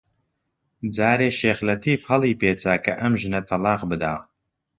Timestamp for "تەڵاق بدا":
3.49-4.15